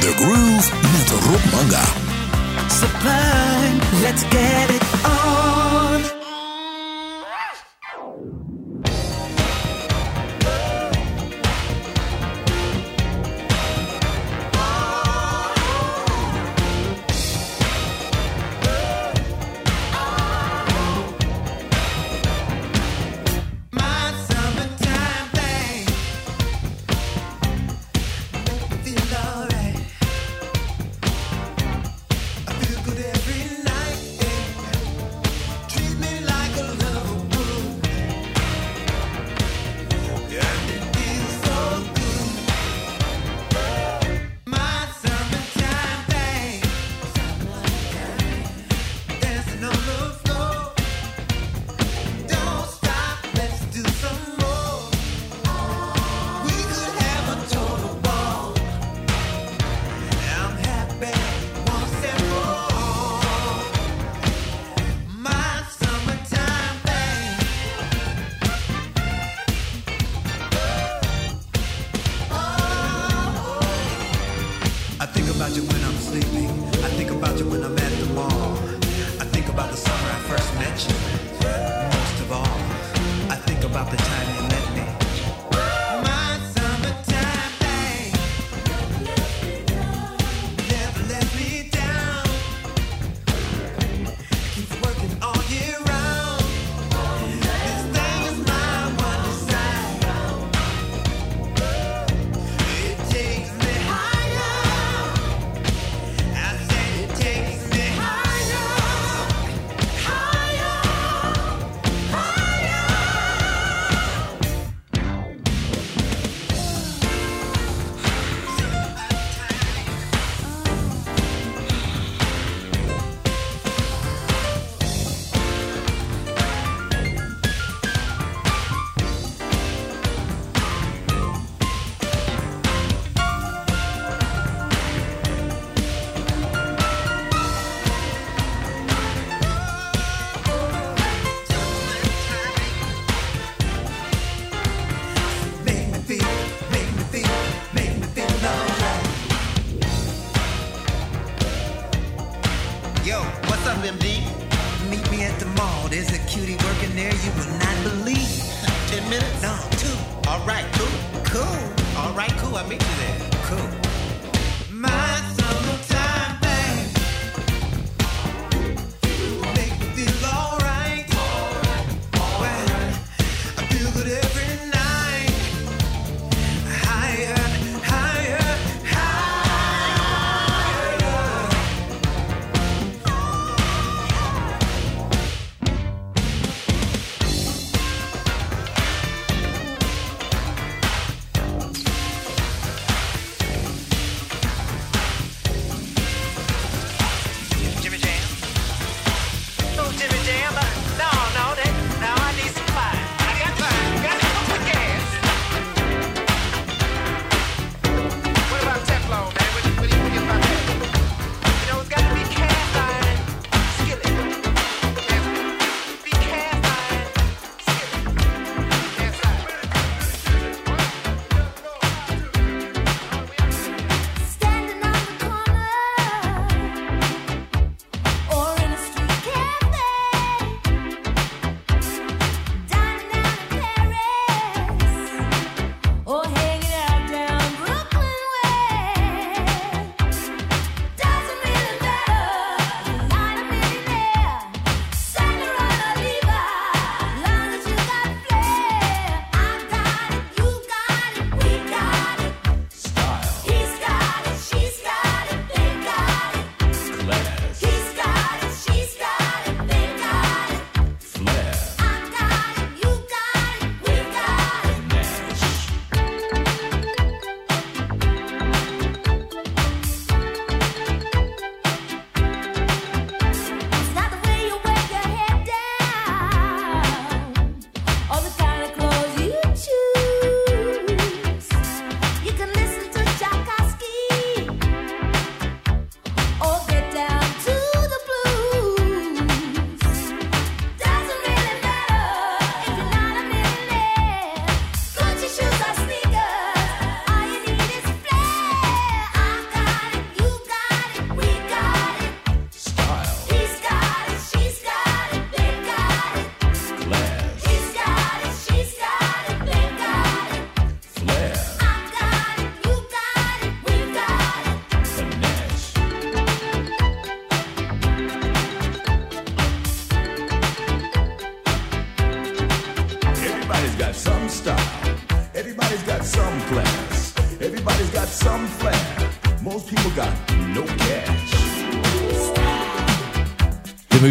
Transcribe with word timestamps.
The 0.00 0.14
Groove 0.16 0.72
met 0.92 1.10
Rob 1.28 1.44
Manga. 1.52 1.84
Sublime, 2.70 3.80
let's 4.02 4.24
get 4.24 4.69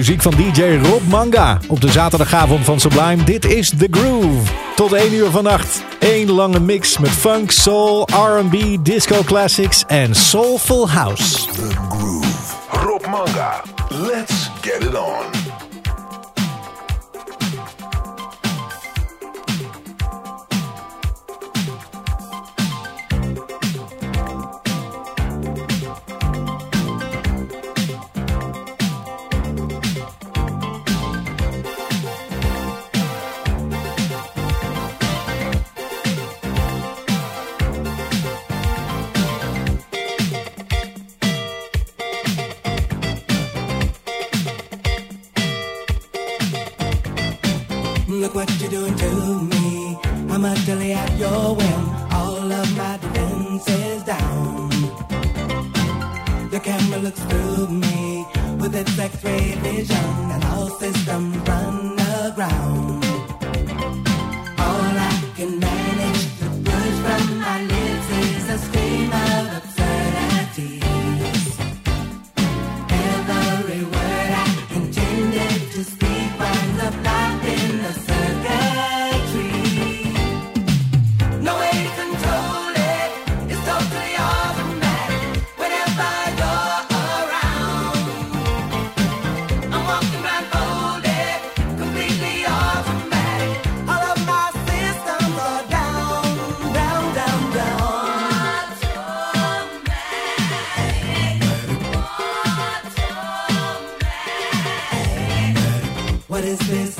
muziek 0.10 0.34
van 0.34 0.54
DJ 0.54 0.88
Rob 0.90 1.08
Manga 1.08 1.60
op 1.68 1.82
de 1.82 1.92
zaterdagavond 1.92 2.66
van 2.66 2.80
Sublime. 2.80 3.24
Dit 3.24 3.46
is 3.46 3.70
The 3.70 3.88
Groove. 3.92 4.52
Tot 4.76 4.94
1 4.94 5.14
uur 5.14 5.30
vannacht. 5.30 5.84
Eén 6.00 6.32
lange 6.32 6.60
mix 6.60 6.98
met 6.98 7.10
funk, 7.10 7.52
soul, 7.52 8.08
RB, 8.40 8.78
disco 8.82 9.22
classics 9.24 9.84
en 9.88 10.16
soulful 10.16 10.90
house. 10.90 11.48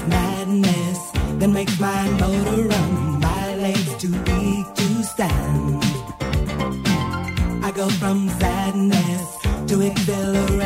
madness 0.10 1.00
that 1.40 1.50
makes 1.50 1.80
my 1.80 2.10
motor 2.22 2.64
run, 2.64 3.20
my 3.20 3.56
legs 3.56 3.96
too 4.02 4.12
weak 4.12 4.66
to 4.76 5.04
stand. 5.04 5.84
I 7.64 7.72
go 7.76 7.88
from 7.90 8.30
sadness 8.42 9.38
to 9.68 9.82
exhilaration. 9.82 10.59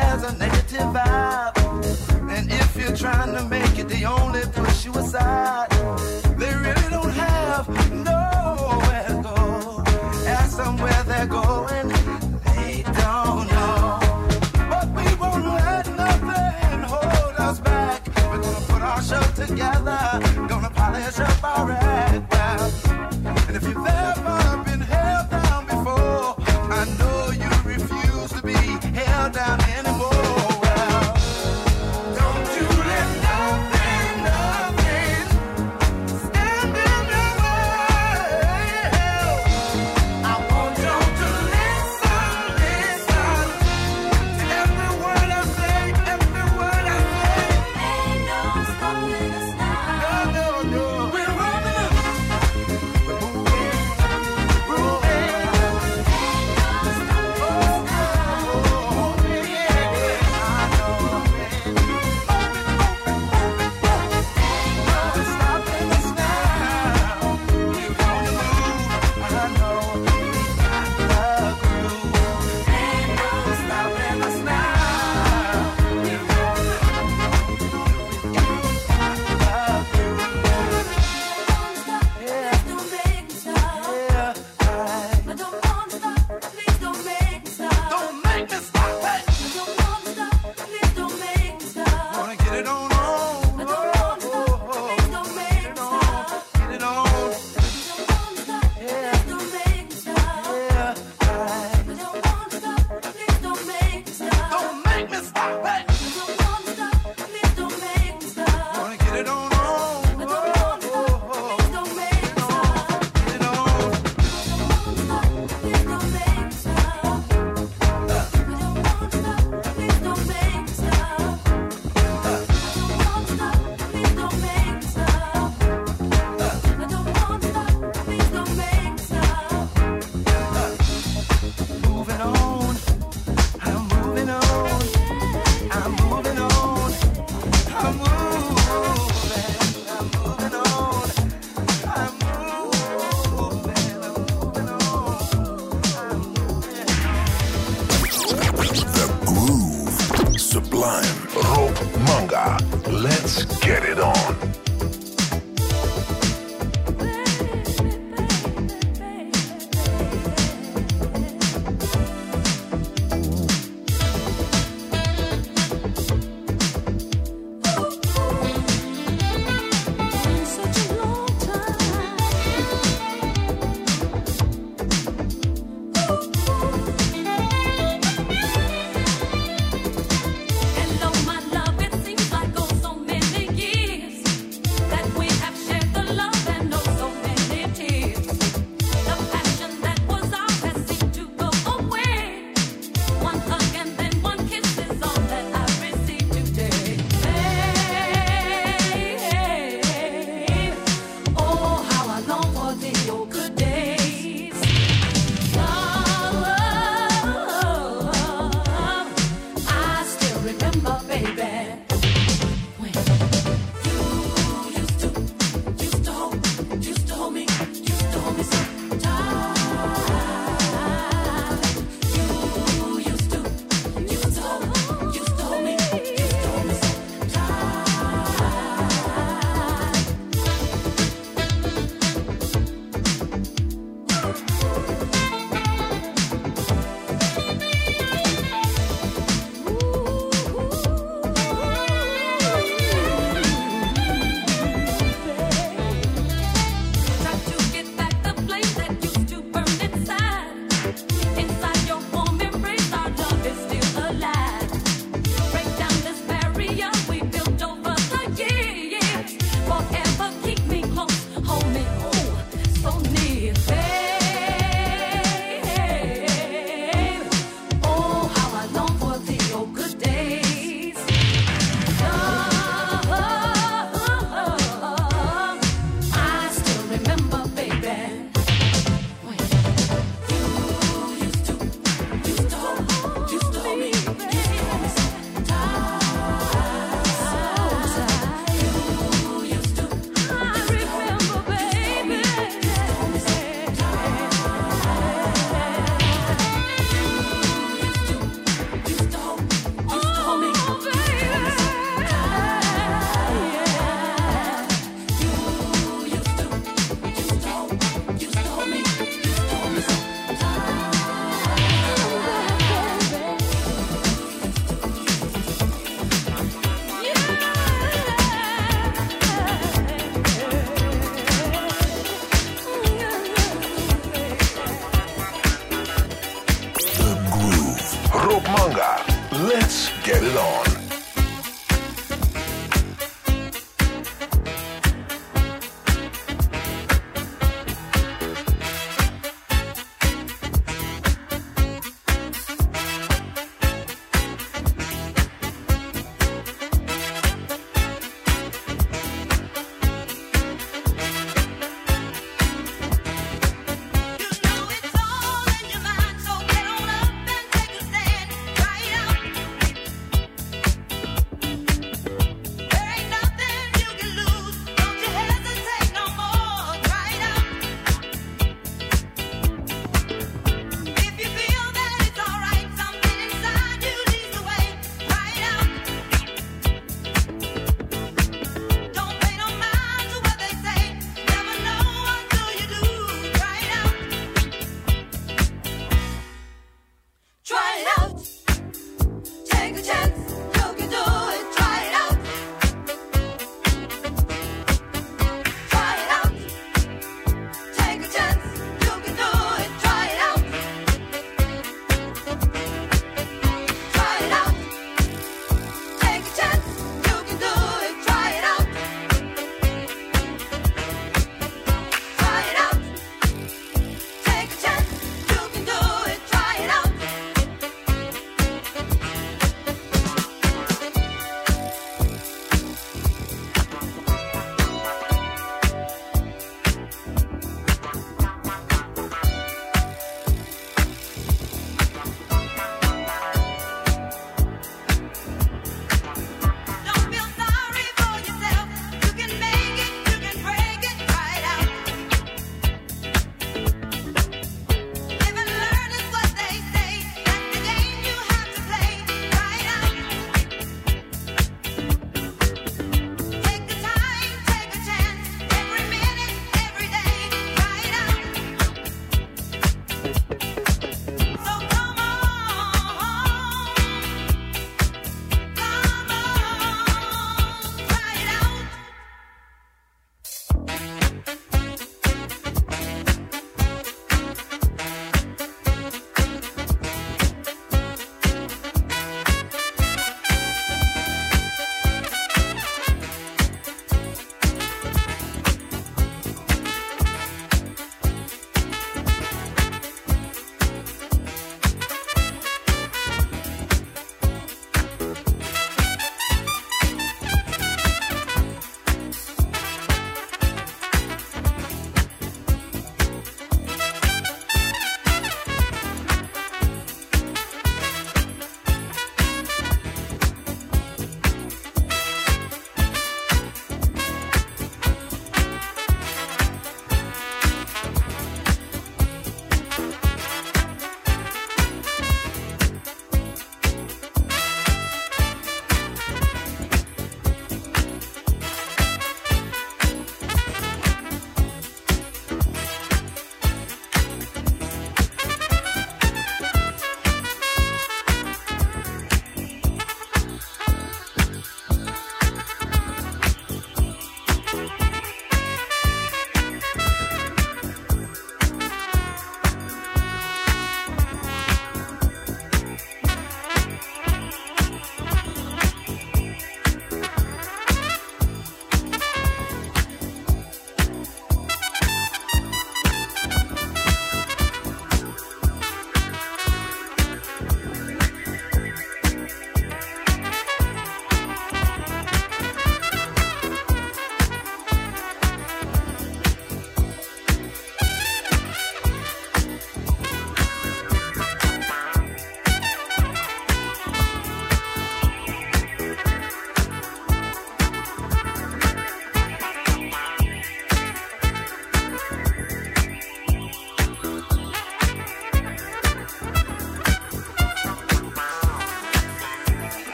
has 0.00 0.22
a 0.24 0.32
negative 0.38 0.88
vibe. 0.96 1.54
And 2.34 2.50
if 2.50 2.76
you're 2.76 2.96
trying 2.96 3.34
to 3.36 3.44
make 3.44 3.78
it, 3.78 3.88
they 3.88 4.04
only 4.04 4.42
push 4.52 4.84
you 4.86 4.92
aside. 4.92 5.70
They 6.40 6.52
really 6.66 6.88
don't 6.96 7.14
have 7.26 7.68
nowhere 7.92 9.04
to 9.08 9.16
go. 9.28 9.84
And 10.26 10.50
somewhere 10.50 11.02
they're 11.10 11.26
going, 11.26 11.88
they 12.48 12.82
don't 13.02 13.46
know. 13.54 13.98
But 14.70 14.86
we 14.98 15.06
won't 15.20 15.46
let 15.60 15.84
nothing 16.02 16.80
hold 16.92 17.34
us 17.48 17.58
back. 17.60 18.00
We're 18.30 18.42
gonna 18.46 18.66
put 18.72 18.82
our 18.90 19.02
show 19.02 19.24
together, 19.44 20.00
gonna 20.48 20.70
polish 20.70 21.18
up 21.18 21.44
our 21.44 21.70
act. 21.70 22.32
And 23.48 23.56
if 23.56 23.64
you've 23.68 23.86
ever 23.86 24.41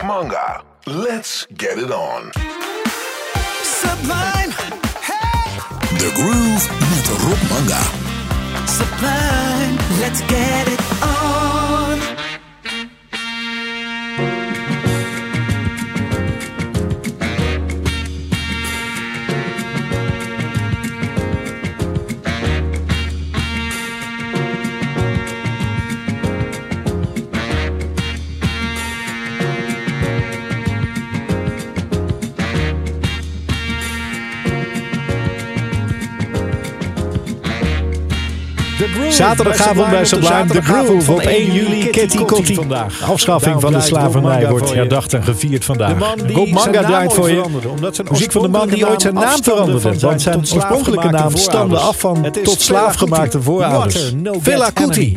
of 0.00 0.06
manga. 0.06 0.62
Let's 0.86 1.46
get 1.56 1.78
it 1.78 1.90
on. 1.90 2.32
Sublime. 3.62 4.50
Hey. 5.08 5.58
The 5.98 6.10
Groove 6.14 6.64
met 6.90 7.06
Rob 7.24 7.42
Manga. 7.50 7.82
Sublime. 8.66 9.76
Let's 10.00 10.20
get 10.22 10.68
it 10.68 10.87
Zaterdagavond 39.08 39.90
bij 39.90 40.04
Sublime 40.04 40.46
The 40.46 40.62
Groove 40.62 41.12
op 41.12 41.20
1 41.20 41.52
juli. 41.52 41.90
Ketty 41.90 42.24
Kotti. 42.24 42.58
Afschaffing 43.06 43.60
van 43.60 43.72
de 43.72 43.80
slavernij 43.80 44.48
wordt 44.48 44.74
herdacht 44.74 45.14
en 45.14 45.24
gevierd 45.24 45.64
vandaag. 45.64 46.14
Rob 46.26 46.48
Manga 46.48 46.82
draait 46.82 47.12
voor 47.12 47.30
je. 47.30 47.42
Muziek 48.10 48.32
van 48.32 48.42
de 48.42 48.48
man 48.48 48.68
die 48.68 48.88
ooit 48.88 49.02
zijn 49.02 49.14
naam 49.14 49.42
veranderde. 49.42 49.98
Want 49.98 50.22
zijn 50.22 50.38
oorspronkelijke 50.38 51.10
naam 51.10 51.36
stamde 51.36 51.76
af 51.76 51.98
van 51.98 52.30
tot 52.42 52.60
slaafgemaakte 52.60 53.42
voorouders. 53.42 54.14
Villa 54.40 54.70
Kuti. 54.70 55.16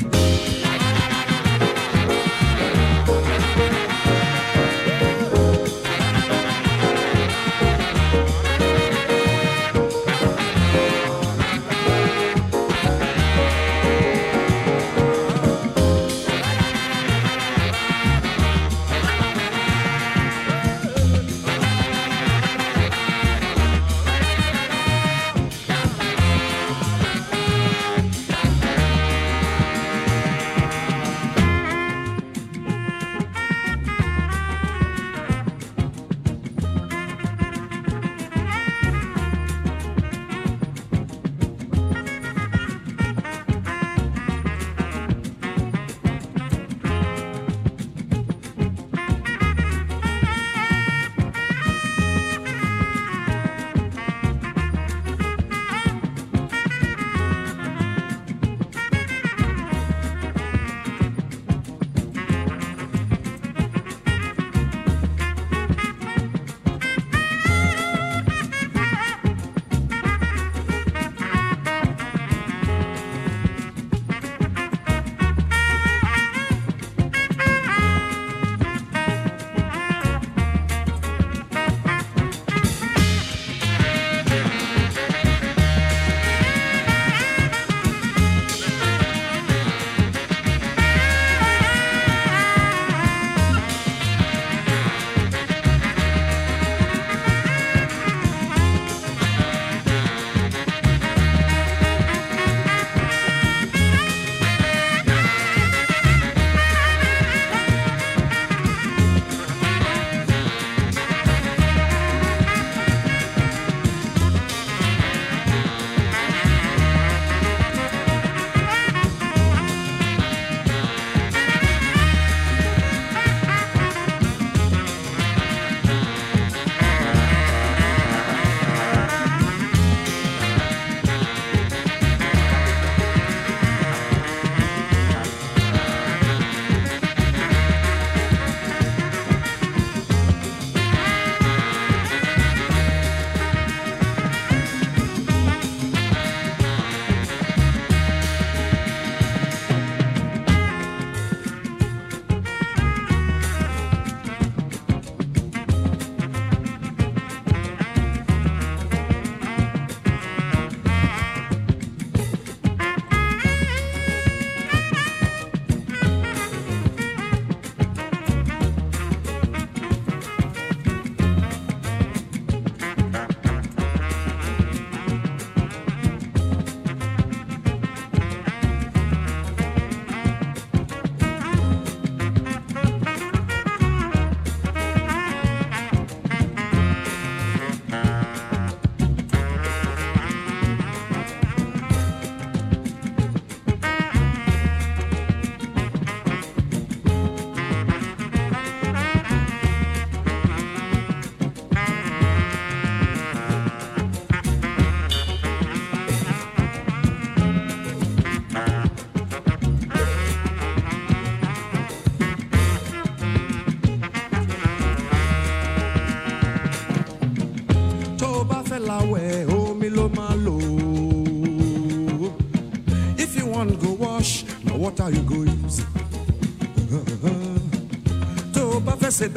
Oh, 229.24 229.28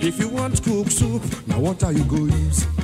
if 0.00 0.18
you 0.18 0.28
want 0.30 0.64
cook 0.64 0.90
soup, 0.90 1.22
now 1.46 1.60
what 1.60 1.84
are 1.84 1.92
you 1.92 2.04
go 2.04 2.16
use. 2.16 2.77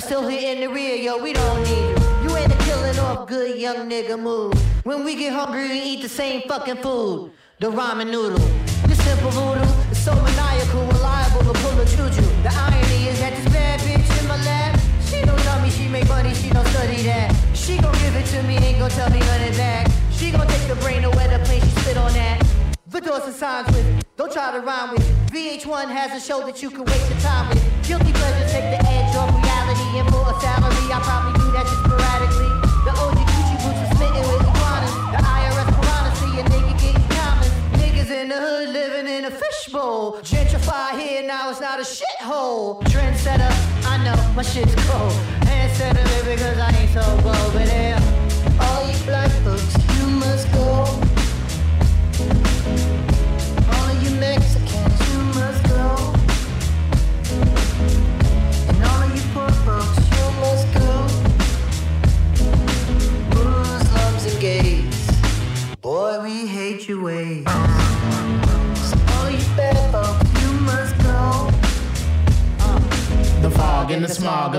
Still 0.00 0.28
here 0.28 0.54
in 0.54 0.60
the 0.60 0.68
rear, 0.68 0.94
yo, 0.94 1.18
we 1.18 1.32
don't 1.32 1.62
need 1.64 1.88
you. 1.90 2.30
You 2.30 2.36
ain't 2.36 2.52
a 2.52 2.56
killing 2.58 2.98
off 3.00 3.26
good 3.26 3.58
young 3.58 3.90
nigga 3.90 4.18
move. 4.18 4.54
When 4.84 5.04
we 5.04 5.16
get 5.16 5.32
hungry, 5.32 5.68
we 5.68 5.80
eat 5.80 6.02
the 6.02 6.08
same 6.08 6.42
fucking 6.48 6.76
food. 6.76 7.32
The 7.58 7.70
ramen 7.70 8.10
noodle. 8.10 8.38
This 8.86 9.02
simple 9.02 9.30
voodoo 9.30 9.64
is 9.90 9.98
so 9.98 10.14
maniacal, 10.14 10.86
reliable 10.86 11.52
to 11.52 11.58
pull 11.60 11.80
a 11.80 11.84
juju. 11.84 12.22
The 12.42 12.52
irony 12.54 13.08
is 13.08 13.18
that 13.20 13.34
this 13.34 13.52
bad 13.52 13.80
bitch 13.80 14.20
in 14.20 14.28
my 14.28 14.36
lap, 14.44 14.78
she 15.04 15.22
don't 15.22 15.38
tell 15.40 15.60
me 15.62 15.70
she 15.70 15.88
make 15.88 16.06
money, 16.08 16.32
she 16.34 16.50
don't 16.50 16.66
study 16.68 17.02
that. 17.02 17.34
She 17.54 17.78
gon' 17.78 17.94
give 17.94 18.14
it 18.14 18.26
to 18.26 18.42
me, 18.44 18.56
ain't 18.58 18.78
gon' 18.78 18.90
tell 18.90 19.10
me 19.10 19.18
of 19.18 19.56
that. 19.56 19.90
She 20.12 20.30
gon' 20.30 20.46
take 20.46 20.68
the 20.68 20.76
brain 20.76 21.04
away 21.04 21.26
the 21.26 21.40
plane, 21.44 21.60
she 21.60 21.70
spit 21.80 21.96
on 21.96 22.12
that. 22.12 22.46
The 22.86 23.00
doors 23.00 23.24
and 23.24 23.34
signs 23.34 23.66
with, 23.68 24.04
don't 24.16 24.32
try 24.32 24.52
to 24.52 24.60
rhyme 24.60 24.92
with. 24.92 25.06
VH1 25.30 25.88
has 25.88 26.10
a 26.20 26.24
show 26.24 26.46
that 26.46 26.62
you 26.62 26.70
can 26.70 26.84
waste 26.84 27.10
your 27.10 27.20
time 27.20 27.48
with. 27.50 27.62
Guilty 27.86 28.12
pleasure 28.12 28.48
take 28.48 28.80
the 28.80 28.87
I 31.00 31.28
a 36.38 36.44
nigga 36.44 36.80
getting 36.80 37.08
common. 37.16 37.48
Niggas 37.80 38.10
in 38.10 38.28
the 38.28 38.36
hood 38.36 38.68
living 38.70 39.06
in 39.06 39.24
a 39.24 39.30
fishbowl. 39.30 40.18
Gentrify 40.22 40.98
here, 40.98 41.22
now 41.26 41.50
it's 41.50 41.60
not 41.60 41.80
a 41.80 41.82
shithole. 41.82 42.80
Trendsetter, 42.84 43.50
I 43.86 43.96
know 44.04 44.34
my 44.34 44.42
shit's 44.42 44.74
cold. 44.86 45.12
Hand 45.48 45.72
setter, 45.76 46.04
because 46.24 46.58
I 46.58 46.70
ain't 46.78 46.87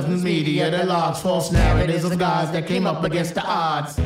the 0.10 0.18
media, 0.18 0.72
the 0.72 0.86
logs, 0.86 1.22
false 1.22 1.52
narratives 1.52 2.04
of 2.04 2.18
guys 2.18 2.52
that 2.52 2.68
came 2.68 2.88
up 2.88 3.04
against 3.04 3.36
the 3.36 3.44
odds. 3.44 4.00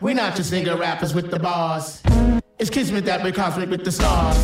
We're 0.00 0.14
not 0.14 0.34
just 0.34 0.52
nigga 0.52 0.78
rappers 0.78 1.14
with 1.14 1.30
the 1.30 1.38
bars. 1.38 2.02
It's 2.58 2.70
kismet 2.70 3.04
that 3.04 3.22
we're 3.22 3.32
cosmic 3.32 3.68
with 3.70 3.84
the 3.84 3.92
stars. 3.92 4.36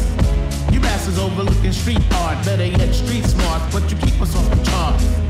You 0.73 0.81
bastards 0.81 1.19
overlooking 1.19 1.73
street 1.73 2.03
art, 2.15 2.45
better 2.45 2.67
yet 2.67 2.93
street 2.95 3.25
smart, 3.25 3.63
but 3.73 3.91
you 3.91 3.97
keep 3.99 4.21
us 4.21 4.37
off 4.37 4.51
the 4.51 4.63
charts. 4.65 5.28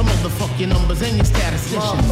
Some 0.00 0.50
your 0.58 0.68
numbers 0.68 1.02
and 1.02 1.16
your 1.16 1.24
statisticians. 1.24 2.06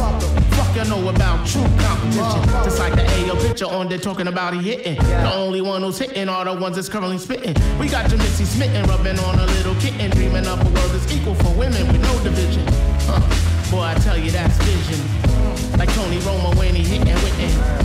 Fuck 0.55 0.75
you 0.75 0.83
know 0.85 1.09
about 1.09 1.47
true 1.47 1.63
competition. 1.77 2.43
Just 2.63 2.77
like 2.77 2.93
the 2.93 3.03
AO 3.03 3.35
picture 3.35 3.65
on 3.65 3.89
there 3.89 3.97
talking 3.97 4.27
about 4.27 4.53
he 4.53 4.61
hitting. 4.61 4.95
The 4.95 5.33
only 5.33 5.61
one 5.61 5.81
who's 5.81 5.97
hitting 5.97 6.29
are 6.29 6.45
the 6.45 6.53
ones 6.53 6.75
that's 6.75 6.89
currently 6.89 7.17
spitting. 7.17 7.55
We 7.79 7.87
got 7.87 8.09
your 8.09 8.19
Missy 8.19 8.45
smitten, 8.45 8.87
rubbing 8.87 9.19
on 9.19 9.39
a 9.39 9.45
little 9.45 9.75
kitten, 9.75 10.11
dreaming 10.11 10.45
up 10.45 10.59
a 10.59 10.69
world 10.69 10.91
that's 10.91 11.11
equal 11.11 11.35
for 11.35 11.53
women 11.55 11.87
with 11.87 12.01
no 12.01 12.23
division. 12.23 12.65
Huh. 13.07 13.71
Boy, 13.71 13.81
I 13.81 13.93
tell 13.95 14.17
you 14.17 14.31
that's 14.31 14.57
vision. 14.57 15.28
Like 15.77 15.93
Tony 15.93 16.17
Romo 16.19 16.55
when 16.57 16.75
he 16.75 16.83
hitting 16.83 17.13
wittin'. 17.23 17.79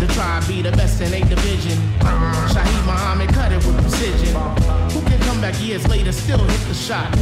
The 0.00 0.06
tribe 0.14 0.46
be 0.46 0.62
the 0.62 0.72
best 0.72 1.00
in 1.00 1.12
eight 1.14 1.28
division. 1.28 1.78
Shaheed 2.52 2.84
Muhammad 2.86 3.30
cut 3.30 3.52
it 3.52 3.64
with 3.64 3.80
precision. 3.80 4.34
Who 4.92 5.00
can 5.08 5.20
come 5.20 5.40
back 5.40 5.54
years 5.60 5.86
later, 5.88 6.12
still 6.12 6.38
hit 6.38 6.60
the 6.68 6.74
shot? 6.74 7.14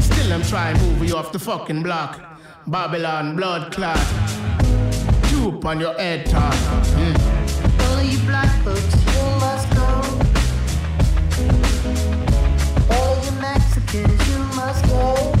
Still 0.00 0.32
I'm 0.32 0.42
trying 0.42 0.76
to 0.76 0.82
move 0.84 1.08
you 1.08 1.16
off 1.16 1.32
the 1.32 1.38
fucking 1.38 1.82
block. 1.82 2.20
Babylon 2.66 3.36
blood 3.36 3.72
clot. 3.72 3.98
Two 5.30 5.60
on 5.64 5.80
your 5.80 5.94
head 5.94 6.26
top. 6.26 6.54
Mm. 6.98 7.16
All 7.88 8.02
you 8.02 8.18
black 8.26 8.50
folks, 8.62 8.94
you 9.06 9.22
must 9.40 9.70
go. 9.74 9.86
All 12.94 13.24
you 13.24 13.32
Mexicans, 13.40 14.28
you 14.28 14.38
must 14.54 14.84
go. 14.86 15.37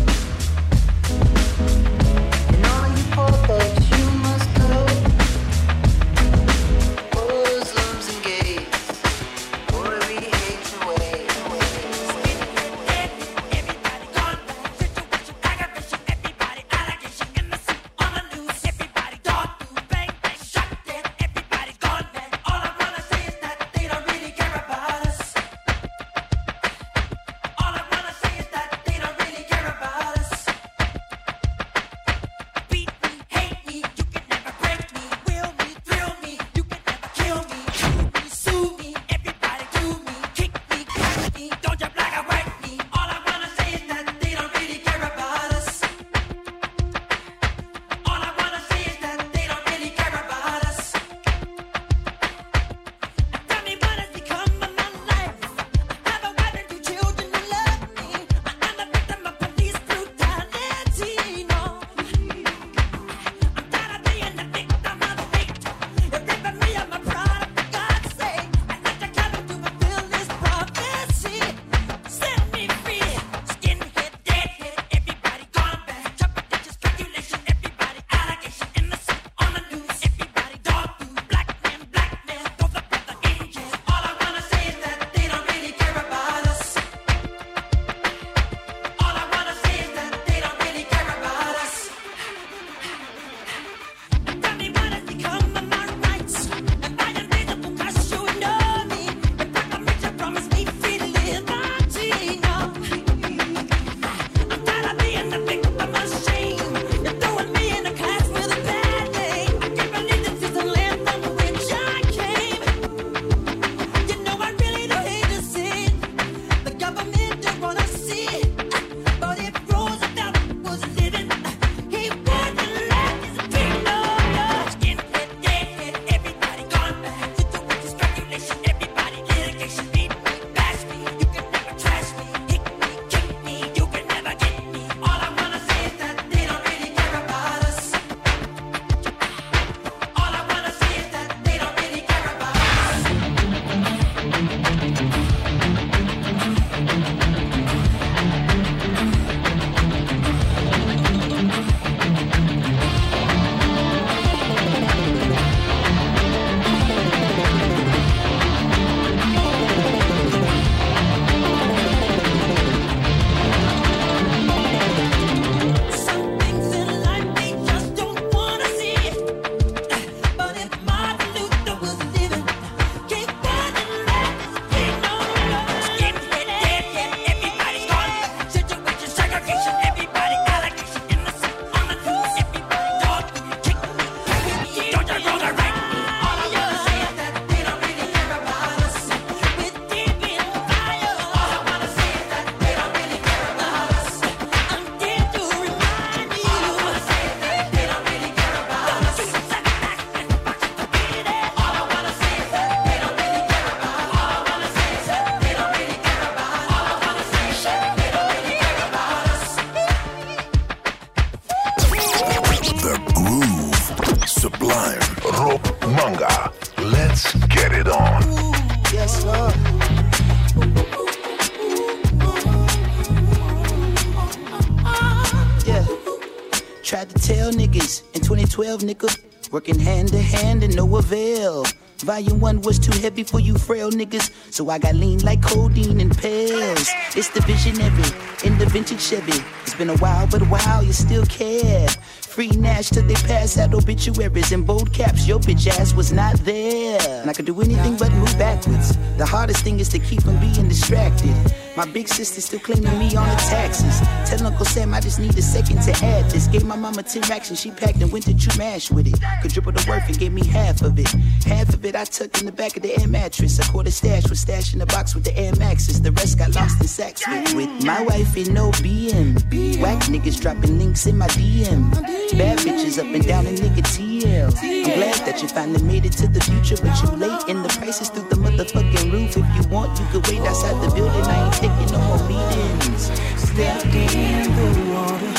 12, 228.76 228.82
nigga. 228.82 229.50
Working 229.50 229.78
hand 229.78 230.08
to 230.08 230.18
hand 230.18 230.62
and 230.62 230.76
no 230.76 230.96
avail. 230.96 231.64
Volume 232.00 232.38
one 232.38 232.60
was 232.60 232.78
too 232.78 232.92
heavy 233.00 233.24
for 233.24 233.40
you 233.40 233.56
frail 233.56 233.90
niggas, 233.90 234.30
so 234.52 234.68
I 234.68 234.78
got 234.78 234.94
lean 234.94 235.20
like 235.20 235.40
codeine 235.42 236.00
and 236.00 236.16
pills. 236.16 236.90
It's 237.16 237.30
the 237.30 237.40
visionary 237.46 238.10
in 238.44 238.58
the 238.58 238.66
vintage 238.66 239.00
Chevy. 239.00 239.42
It's 239.62 239.74
been 239.74 239.88
a 239.88 239.96
while, 239.96 240.26
but 240.26 240.42
wow, 240.50 240.82
you 240.82 240.92
still 240.92 241.24
care. 241.24 241.88
Free 241.88 242.50
Nash 242.50 242.90
till 242.90 243.04
they 243.04 243.14
pass 243.14 243.56
out 243.56 243.72
obituaries 243.72 244.52
in 244.52 244.64
bold 244.64 244.92
caps. 244.92 245.26
Your 245.26 245.38
bitch 245.38 245.66
ass 245.66 245.94
was 245.94 246.12
not 246.12 246.36
there. 246.44 247.00
And 247.22 247.30
I 247.30 247.32
could 247.32 247.46
do 247.46 247.58
anything 247.62 247.96
but 247.96 248.12
move 248.12 248.38
backwards. 248.38 248.98
The 249.16 249.24
hardest 249.24 249.64
thing 249.64 249.80
is 249.80 249.88
to 249.88 249.98
keep 249.98 250.22
from 250.22 250.38
being 250.40 250.68
distracted. 250.68 251.34
My 251.78 251.86
big 251.86 252.08
sister 252.08 252.40
still 252.40 252.58
claiming 252.58 252.98
me 252.98 253.14
on 253.14 253.28
the 253.28 253.36
taxes. 253.36 254.00
Tell 254.28 254.44
Uncle 254.44 254.64
Sam 254.64 254.92
I 254.92 254.98
just 254.98 255.20
need 255.20 255.38
a 255.38 255.42
second 255.42 255.80
to 255.82 255.92
add 256.04 256.28
this. 256.28 256.48
Gave 256.48 256.64
my 256.64 256.74
mama 256.74 257.04
10 257.04 257.22
racks 257.30 257.50
and 257.50 257.56
she 257.56 257.70
packed 257.70 258.02
and 258.02 258.10
went 258.10 258.24
to 258.24 258.34
chew 258.34 258.50
mash 258.58 258.90
with 258.90 259.06
it. 259.06 259.14
Could 259.42 259.52
triple 259.52 259.70
the 259.70 259.86
worth 259.88 260.08
and 260.08 260.18
gave 260.18 260.32
me 260.32 260.44
half 260.44 260.82
of 260.82 260.98
it. 260.98 261.06
Half 261.46 261.74
of 261.74 261.84
it 261.84 261.94
I 261.94 262.02
tucked 262.02 262.40
in 262.40 262.46
the 262.46 262.52
back 262.52 262.76
of 262.76 262.82
the 262.82 263.00
air 263.00 263.06
mattress. 263.06 263.60
A 263.60 263.70
quarter 263.70 263.92
stash 263.92 264.28
was 264.28 264.40
stashed 264.40 264.72
in 264.72 264.80
the 264.80 264.86
box 264.86 265.14
with 265.14 265.22
the 265.22 265.38
air 265.38 265.54
maxes. 265.54 266.02
The 266.02 266.10
rest 266.10 266.36
got 266.36 266.52
lost 266.56 266.80
in 266.80 266.88
sacks 266.88 267.24
with, 267.28 267.54
with 267.54 267.84
my 267.84 268.02
wife 268.02 268.36
in 268.36 268.52
no 268.52 268.72
BM. 268.72 269.36
Whack 269.80 270.02
niggas 270.10 270.40
dropping 270.40 270.80
links 270.80 271.06
in 271.06 271.16
my 271.16 271.28
DM. 271.28 271.92
Bad 272.36 272.58
bitches 272.58 272.98
up 272.98 273.06
and 273.06 273.24
down 273.24 273.46
in 273.46 273.54
nigga 273.54 273.84
TL. 273.86 274.52
I'm 274.58 274.98
glad 274.98 275.14
that 275.26 275.40
you 275.42 275.46
finally 275.46 275.82
made 275.84 276.06
it 276.06 276.12
to 276.14 276.26
the 276.26 276.40
future, 276.40 276.76
but 276.82 277.00
you 277.04 277.16
late 277.16 277.44
and 277.48 277.64
the 277.64 277.68
prices 277.78 278.08
through 278.08 278.28
the 278.30 278.36
motherfucking 278.58 279.12
roof. 279.12 279.36
If 279.36 279.56
you 279.56 279.68
want, 279.70 279.98
you 279.98 280.06
could 280.06 280.26
wait 280.26 280.40
outside 280.40 280.74
the 280.82 280.94
building. 280.94 281.22
I 281.22 281.44
ain't 281.44 281.54
taking 281.54 281.92
no 281.92 282.00
more 282.08 282.22
meetings. 282.28 283.10
Stepped 283.40 283.86
in 283.86 284.42
the 284.56 284.68
water, 284.92 285.32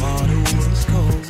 water 0.00 0.38
was 0.56 0.84
cold. 0.86 1.24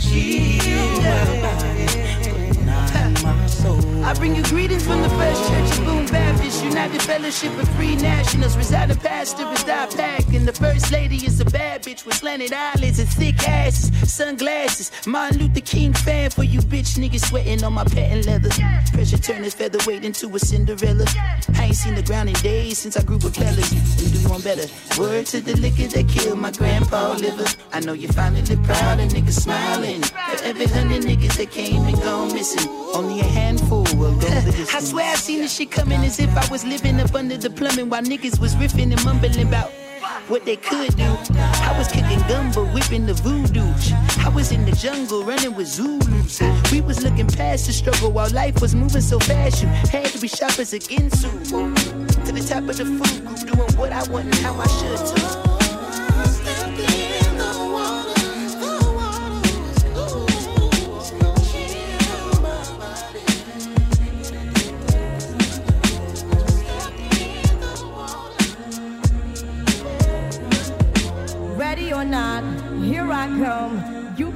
She 0.00 0.58
her 1.02 1.24
body, 1.42 1.86
but 2.30 2.64
not 2.64 3.22
my 3.22 3.46
soul. 3.46 4.04
I 4.04 4.14
bring 4.14 4.36
you 4.36 4.42
greetings 4.44 4.86
from 4.86 5.02
the 5.02 5.10
First 5.10 5.48
Church 5.48 5.78
of 5.78 5.84
Boom 5.84 6.06
Baptist, 6.06 6.64
United 6.64 7.02
Fellowship 7.02 7.52
of 7.58 7.68
Free 7.70 7.96
Nationals. 7.96 8.56
Residing 8.56 8.96
pastor 8.96 9.50
is 9.52 9.64
Doc 9.64 9.90
Pack, 9.90 10.26
and 10.32 10.46
the 10.46 10.52
First 10.52 10.90
Lady 10.92 11.16
is 11.16 11.40
a 11.40 11.44
bad 11.44 11.67
bitch 11.88 12.04
with 12.04 12.16
slanted 12.16 12.52
eyelids 12.52 12.98
and 12.98 13.08
thick 13.08 13.48
asses, 13.48 14.12
sunglasses. 14.12 14.90
Martin 15.06 15.38
Luther 15.38 15.60
King 15.60 15.94
fan 15.94 16.28
for 16.28 16.42
you 16.42 16.60
bitch 16.60 16.98
niggas 16.98 17.24
sweating 17.28 17.64
on 17.64 17.72
my 17.72 17.84
patent 17.84 18.26
leather. 18.26 18.50
Pressure 18.92 19.16
turn 19.16 19.42
his 19.42 19.54
featherweight 19.54 20.04
into 20.04 20.34
a 20.34 20.38
Cinderella. 20.38 21.06
I 21.54 21.64
ain't 21.64 21.76
seen 21.76 21.94
the 21.94 22.02
ground 22.02 22.28
in 22.28 22.34
days 22.36 22.78
since 22.78 22.98
I 22.98 23.02
grew 23.02 23.16
with 23.16 23.36
fellas. 23.36 23.72
You 23.72 24.20
do 24.20 24.28
one 24.28 24.42
better. 24.42 24.66
Word 25.00 25.26
to 25.26 25.40
the 25.40 25.56
liquor 25.56 25.86
that 25.86 26.08
killed 26.10 26.38
my 26.38 26.50
grandpa 26.50 27.12
liver. 27.14 27.46
I 27.72 27.80
know 27.80 27.94
you 27.94 28.08
finally 28.08 28.42
proud 28.64 29.00
of 29.00 29.08
niggas 29.08 29.40
smiling. 29.40 30.02
For 30.02 30.44
every 30.44 30.66
hundred 30.66 31.04
niggas 31.04 31.38
that 31.38 31.50
came 31.50 31.82
and 31.86 31.96
gone 32.02 32.34
missing, 32.34 32.68
only 32.94 33.20
a 33.20 33.24
handful 33.24 33.84
will 33.96 34.14
go 34.20 34.28
the 34.28 34.52
distance. 34.52 34.74
I 34.74 34.80
swear 34.80 35.12
I 35.12 35.14
seen 35.14 35.38
this 35.38 35.56
shit 35.56 35.70
coming 35.70 36.04
as 36.04 36.20
if 36.20 36.36
I 36.36 36.46
was 36.50 36.66
living 36.66 37.00
up 37.00 37.14
under 37.14 37.38
the 37.38 37.48
plumbing 37.48 37.88
while 37.88 38.02
niggas 38.02 38.38
was 38.38 38.54
riffing 38.56 38.92
and 38.92 39.02
mumbling 39.06 39.46
about 39.46 39.72
what 40.28 40.44
they 40.44 40.56
could 40.56 40.94
do. 40.96 41.16
I 41.78 41.82
was 41.82 41.92
kicking 41.92 42.18
gumbo, 42.26 42.64
whipping 42.74 43.06
the 43.06 43.14
voodoo. 43.14 43.62
I 44.24 44.28
was 44.30 44.50
in 44.50 44.64
the 44.64 44.72
jungle 44.72 45.22
running 45.22 45.54
with 45.54 45.68
Zulus. 45.68 46.40
We 46.72 46.80
was 46.80 47.04
looking 47.04 47.28
past 47.28 47.68
the 47.68 47.72
struggle 47.72 48.10
while 48.10 48.28
life 48.30 48.60
was 48.60 48.74
moving 48.74 49.00
so 49.00 49.20
fast. 49.20 49.62
You 49.62 49.68
had 49.68 50.06
to 50.06 50.18
be 50.18 50.26
sharp 50.26 50.58
as 50.58 50.72
a 50.72 50.80
Ginsu. 50.80 51.30
To 52.24 52.32
the 52.32 52.40
top 52.40 52.68
of 52.68 52.76
the 52.78 52.84
food 52.84 53.24
group, 53.24 53.54
doing 53.54 53.78
what 53.78 53.92
I 53.92 54.02
want 54.10 54.24
and 54.24 54.34
how 54.34 54.54
I 54.58 54.66
should 54.66 55.44
too. 55.44 55.47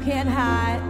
Can't 0.05 0.28
hide. 0.28 0.82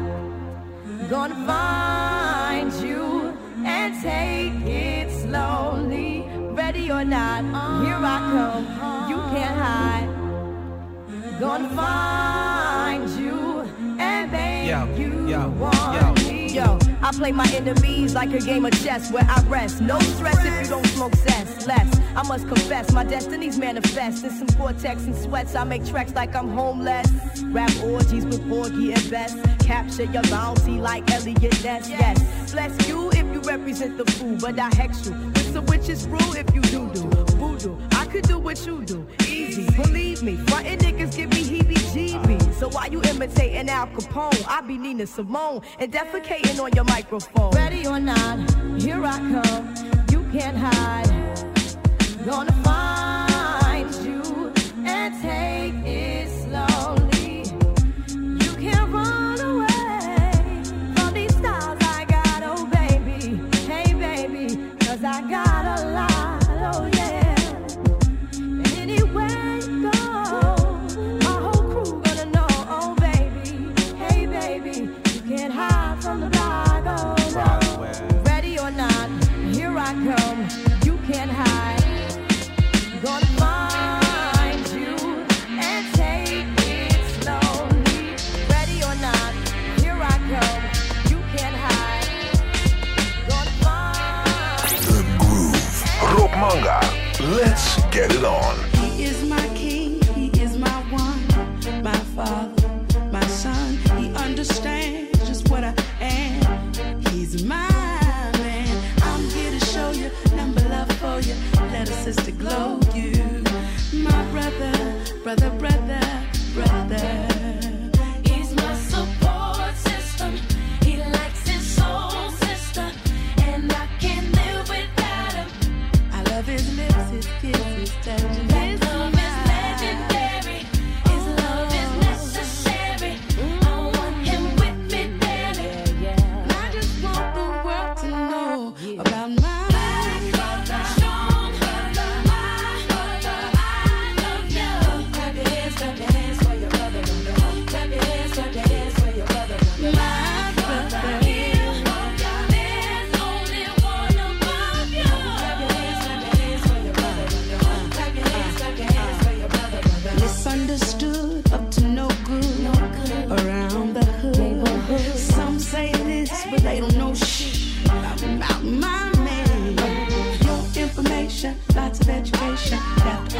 Gonna 1.10 1.34
find 1.46 2.72
you 2.72 3.36
and 3.64 4.02
take 4.02 4.54
it 4.66 5.10
slowly. 5.10 6.24
Ready 6.52 6.90
or 6.90 7.04
not, 7.04 7.42
here 7.84 8.00
I 8.14 8.18
come. 8.32 8.64
You 9.10 9.16
can't 9.34 9.58
hide. 9.58 10.08
Gonna 11.40 11.68
find 11.76 12.11
I 17.12 17.14
play 17.14 17.32
my 17.32 17.46
enemies 17.52 18.14
like 18.14 18.32
a 18.32 18.38
game 18.38 18.64
of 18.64 18.72
chess 18.82 19.12
where 19.12 19.26
I 19.28 19.42
rest. 19.42 19.82
No 19.82 19.98
stress 20.00 20.38
if 20.46 20.62
you 20.62 20.68
don't 20.70 20.86
smoke 20.86 21.14
cess. 21.14 21.66
Less, 21.66 22.00
I 22.16 22.26
must 22.26 22.48
confess, 22.48 22.90
my 22.92 23.04
destiny's 23.04 23.58
manifest. 23.58 24.24
In 24.24 24.30
some 24.30 24.46
cortex 24.58 25.04
and 25.04 25.14
sweats, 25.14 25.54
I 25.54 25.64
make 25.64 25.84
tracks 25.84 26.14
like 26.14 26.34
I'm 26.34 26.48
homeless. 26.48 27.06
Rap 27.44 27.70
orgies 27.84 28.24
with 28.24 28.48
Porgy 28.48 28.92
and 28.92 29.10
Bess. 29.10 29.36
Capture 29.58 30.04
your 30.04 30.22
bounty 30.22 30.80
like 30.80 31.10
Eliot 31.10 31.62
Ness. 31.62 31.90
Yes, 31.90 32.52
bless 32.52 32.88
you 32.88 33.10
if 33.10 33.26
you 33.34 33.40
represent 33.40 33.98
the 33.98 34.10
fool, 34.12 34.38
but 34.40 34.58
I 34.58 34.74
hex 34.74 35.06
you. 35.06 35.12
With 35.12 35.52
some 35.52 35.66
witches 35.66 36.06
brew 36.06 36.34
if 36.34 36.54
you 36.54 36.62
do 36.62 36.90
do. 36.94 37.10
Voodoo, 37.36 37.76
could 38.12 38.28
do 38.28 38.38
what 38.38 38.66
you 38.66 38.82
do. 38.84 39.06
Easy, 39.26 39.64
believe 39.74 40.22
me. 40.22 40.36
Frontin' 40.36 40.78
niggas 40.80 41.16
give 41.16 41.30
me 41.30 41.42
heebie-jeebies. 41.42 42.54
So 42.54 42.68
why 42.68 42.88
you 42.92 43.00
imitating 43.02 43.70
Al 43.70 43.86
Capone? 43.86 44.44
I 44.46 44.60
be 44.60 44.76
Nina 44.76 45.06
Simone 45.06 45.62
and 45.78 45.90
defecating 45.90 46.60
on 46.62 46.72
your 46.74 46.84
microphone. 46.84 47.50
Ready 47.52 47.86
or 47.86 47.98
not, 47.98 48.38
here 48.82 49.02
I 49.02 49.18
come. 49.18 49.74
You 50.10 50.22
can't 50.30 50.58
hide. 50.58 51.08
Gonna 52.26 52.52
find 52.62 52.91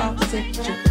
architecture. 0.02 0.81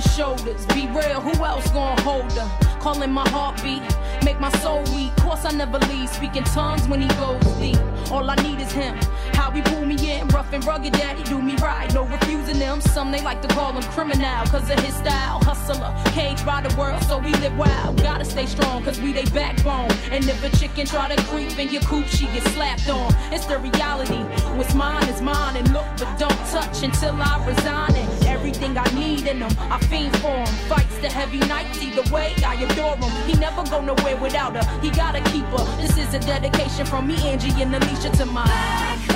His 0.00 0.16
shoulders. 0.16 0.66
Be 0.66 0.86
real, 0.88 1.20
who 1.20 1.44
else 1.44 1.70
gonna 1.70 2.00
hold 2.02 2.32
her? 2.32 2.50
Calling 2.80 3.12
my 3.12 3.28
heartbeat, 3.28 3.82
make 4.24 4.40
my 4.40 4.50
soul 4.58 4.82
weak. 4.94 5.14
Course 5.16 5.44
I 5.44 5.52
never 5.52 5.78
leave, 5.90 6.08
speaking 6.08 6.44
tongues 6.44 6.88
when 6.88 7.02
he 7.02 7.08
goes 7.16 7.44
deep. 7.60 7.78
All 8.10 8.28
I 8.28 8.34
need 8.36 8.60
is 8.60 8.72
him. 8.72 8.96
How 9.34 9.50
he 9.50 9.60
pull 9.62 9.84
me 9.84 9.96
in, 10.10 10.28
rough 10.28 10.52
and 10.52 10.64
rugged, 10.64 10.94
daddy 10.94 11.22
do 11.24 11.40
me 11.40 11.56
right. 11.56 11.92
No 11.92 12.04
refusing 12.04 12.58
them. 12.58 12.80
Some 12.80 13.12
they 13.12 13.22
like 13.22 13.42
to 13.42 13.48
call 13.48 13.72
him 13.72 13.82
criminal, 13.92 14.46
cause 14.46 14.68
of 14.70 14.78
his 14.80 14.94
style. 14.94 15.38
Hustler, 15.44 15.94
caged 16.12 16.46
by 16.46 16.62
the 16.62 16.74
world, 16.76 17.02
so 17.04 17.18
we 17.18 17.32
live 17.34 17.56
wild. 17.58 18.02
Gotta 18.02 18.24
stay 18.24 18.46
strong, 18.46 18.82
cause 18.82 19.00
we 19.00 19.12
they 19.12 19.26
backbone. 19.26 19.90
And 20.10 20.24
if 20.24 20.42
a 20.42 20.56
chicken 20.56 20.86
try 20.86 21.14
to 21.14 21.22
creep 21.24 21.58
in 21.58 21.68
your 21.68 21.82
coop, 21.82 22.06
she 22.06 22.24
get 22.26 22.44
slapped 22.54 22.88
on. 22.88 23.14
It's 23.32 23.44
the 23.44 23.58
reality. 23.58 24.22
What's 24.56 24.74
mine 24.74 25.06
is 25.08 25.20
mine, 25.20 25.56
and 25.56 25.72
look, 25.72 25.86
but 25.98 26.18
don't 26.18 26.42
touch 26.50 26.82
until 26.82 27.14
I 27.20 27.44
resign. 27.46 27.94
And 27.94 28.08
everything 28.50 28.76
I 28.76 28.84
need 28.98 29.26
in 29.26 29.38
him, 29.38 29.52
I 29.58 29.78
fiend 29.78 30.16
for 30.18 30.28
him. 30.28 30.46
Fights 30.68 30.98
the 30.98 31.08
heavy 31.08 31.38
nights, 31.38 31.80
either 31.82 32.02
way, 32.12 32.34
I 32.44 32.54
adore 32.54 32.96
him. 32.96 33.10
He 33.28 33.38
never 33.38 33.62
go 33.64 33.80
nowhere 33.80 34.16
without 34.16 34.56
her. 34.56 34.80
He 34.80 34.90
gotta 34.90 35.20
keep 35.30 35.44
her. 35.44 35.64
This 35.80 35.96
is 35.96 36.14
a 36.14 36.18
dedication 36.18 36.84
from 36.86 37.06
me, 37.06 37.16
Angie, 37.28 37.62
and 37.62 37.74
Alicia 37.74 38.10
to 38.10 38.26
my. 38.26 39.09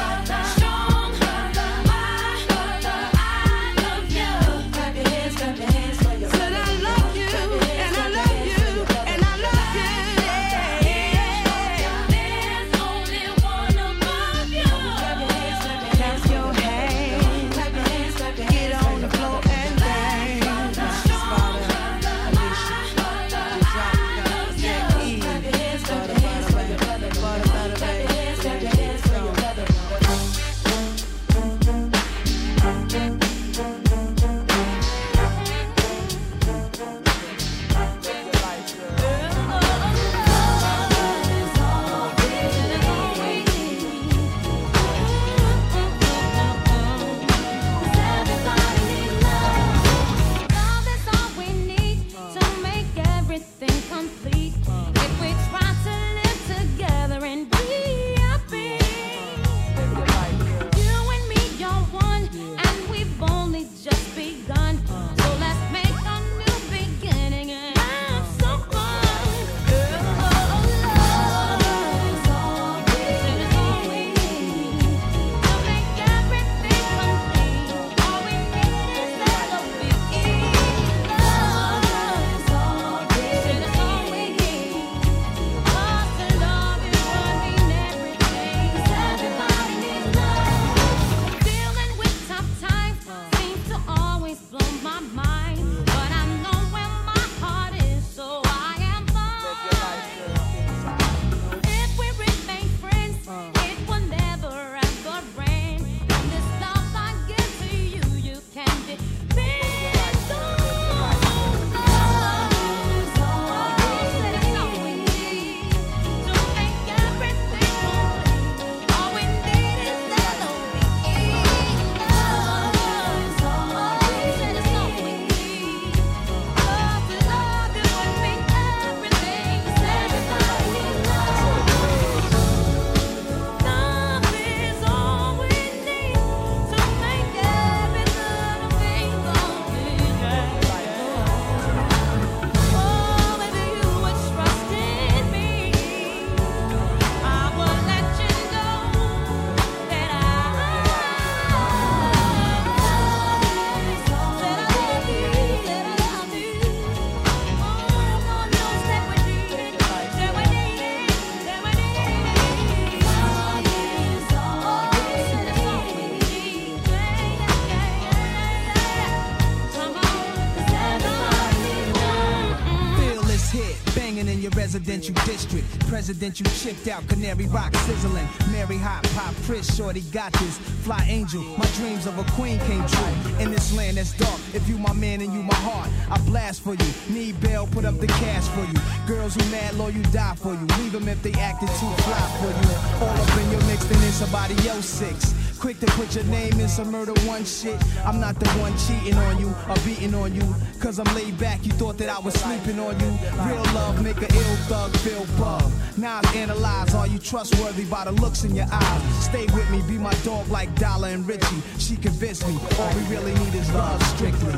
District. 176.05 176.35
Presidential 176.35 176.47
chipped 176.61 176.89
out, 176.89 177.07
Canary 177.09 177.47
Rock 177.47 177.75
sizzling. 177.87 178.29
Mary 178.53 178.77
Hot 178.77 179.03
Pop 179.15 179.35
Chris 179.47 179.75
shorty 179.75 180.03
got 180.13 180.33
this. 180.35 180.59
Fly 180.85 181.05
angel, 181.09 181.43
my 181.57 181.67
dreams 181.77 182.07
of 182.07 182.19
a 182.19 182.25
queen 182.33 182.59
came 182.61 182.85
true. 182.87 183.41
In 183.41 183.51
this 183.51 183.73
land 183.77 183.97
that's 183.97 184.13
dark, 184.17 184.41
if 184.53 184.69
you 184.69 184.79
my 184.79 184.93
man 184.93 185.21
and 185.21 185.33
you 185.33 185.43
my 185.43 185.55
heart, 185.55 185.89
I 186.11 186.19
blast 186.27 186.63
for 186.63 186.75
you. 186.75 186.91
Need 187.09 187.41
bail, 187.41 187.67
put 187.67 187.85
up 187.85 187.99
the 187.99 188.07
cash 188.07 188.47
for 188.49 188.65
you. 188.65 188.79
Girls 189.07 189.35
who 189.35 189.51
mad 189.51 189.75
low, 189.75 189.89
you 189.89 190.03
die 190.13 190.35
for 190.37 190.53
you. 190.53 190.67
Leave 190.79 190.93
them 190.93 191.09
if 191.09 191.23
they 191.23 191.33
acted 191.35 191.69
too 191.81 191.93
fly 192.05 192.25
for 192.41 192.53
you. 192.53 193.07
All 193.07 193.17
up 193.17 193.39
in 193.41 193.51
your 193.51 193.63
mix, 193.65 193.85
then 193.85 194.03
it's 194.03 194.17
somebody 194.17 194.55
else 194.69 194.87
six. 194.87 195.33
Quick 195.65 195.81
to 195.81 195.87
put 195.93 196.15
your 196.15 196.25
name 196.25 196.61
in 196.61 196.69
some 196.69 196.91
murder 196.91 197.15
one 197.27 197.43
shit. 197.43 197.83
I'm 198.05 198.21
not 198.21 198.39
the 198.39 198.47
one 198.61 198.77
cheating 198.77 199.17
on 199.17 199.41
you 199.41 199.49
or 199.67 199.75
beating 199.77 200.15
on 200.15 200.35
you. 200.35 200.43
Cause 200.79 200.99
I'm 200.99 201.15
laid 201.15 201.39
back, 201.39 201.65
you 201.65 201.73
thought 201.73 201.97
that 201.97 202.11
I 202.11 202.19
was 202.19 202.35
sleeping 202.35 202.79
on 202.79 203.01
you. 203.01 203.07
Real 203.47 203.65
love 203.73 204.05
make 204.05 204.19
a 204.19 204.31
ill 204.31 204.57
thug 204.69 204.95
feel 204.99 205.25
bug. 205.39 205.73
Now 205.97 206.21
I 206.23 206.37
analyze, 206.37 206.95
are 206.95 207.07
you 207.07 207.19
trustworthy 207.19 207.87
by 207.87 208.05
the 208.05 208.12
looks 208.12 208.45
in 208.45 208.55
your 208.55 208.67
eyes? 208.71 209.25
Stay 209.25 209.47
with 209.55 209.71
me, 209.71 209.81
be 209.89 209.97
my 209.97 210.12
dog 210.23 210.47
like 210.49 210.69
Dollar 210.79 211.09
and 211.09 211.27
Richie. 211.27 211.62
She 211.79 211.97
convinced 211.97 212.47
me, 212.47 212.59
all 212.79 212.95
we 212.97 213.03
really 213.05 213.33
need 213.33 213.55
is 213.55 213.73
love 213.73 214.03
strictly. 214.03 214.53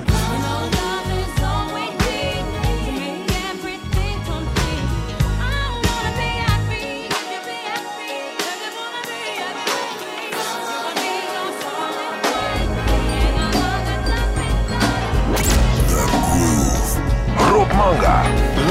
Rob 17.87 18.03